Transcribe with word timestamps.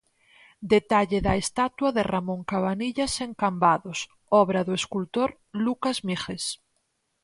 Detalle 0.73 1.19
da 1.27 1.33
estatua 1.43 1.89
de 1.95 2.03
Ramón 2.13 2.41
Cabanillas 2.51 3.13
en 3.25 3.31
Cambados, 3.41 3.99
obra 4.41 4.61
do 4.67 4.73
escultor 4.81 5.29
Lucas 5.65 5.97
Míguez. 6.07 6.43